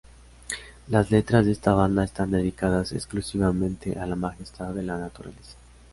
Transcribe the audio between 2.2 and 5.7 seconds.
dedicadas exclusivamente a la majestad de la naturaleza.